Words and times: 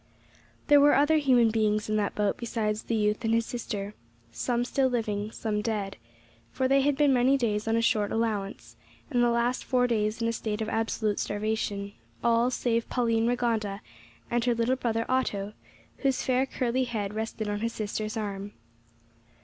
There 0.65 0.81
were 0.81 0.95
other 0.95 1.17
human 1.17 1.51
beings 1.51 1.87
in 1.87 1.95
that 1.97 2.15
boat 2.15 2.35
besides 2.37 2.81
the 2.81 2.95
youth 2.95 3.23
and 3.23 3.35
his 3.35 3.45
sister 3.45 3.93
some 4.31 4.65
still 4.65 4.87
living, 4.87 5.29
some 5.29 5.61
dead, 5.61 5.95
for 6.51 6.67
they 6.67 6.81
had 6.81 6.97
been 6.97 7.13
many 7.13 7.37
days 7.37 7.67
on 7.67 7.79
short 7.81 8.11
allowance, 8.11 8.75
and 9.11 9.21
the 9.21 9.29
last 9.29 9.63
four 9.63 9.85
days 9.85 10.19
in 10.19 10.27
a 10.27 10.33
state 10.33 10.59
of 10.59 10.69
absolute 10.69 11.19
starvation 11.19 11.93
all, 12.23 12.49
save 12.49 12.89
Pauline 12.89 13.27
Rigonda 13.27 13.79
and 14.31 14.43
her 14.45 14.55
little 14.55 14.75
brother 14.75 15.05
Otto, 15.07 15.53
whose 15.97 16.23
fair 16.23 16.47
curly 16.47 16.85
head 16.85 17.13
rested 17.13 17.47
on 17.47 17.59
his 17.59 17.73
sister's 17.73 18.17
arm. 18.17 18.53